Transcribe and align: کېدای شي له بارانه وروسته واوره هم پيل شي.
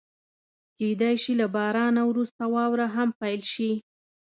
کېدای 0.77 1.15
شي 1.23 1.33
له 1.41 1.47
بارانه 1.55 2.01
وروسته 2.07 2.43
واوره 2.53 2.87
هم 2.95 3.09
پيل 3.19 3.41
شي. 3.53 3.71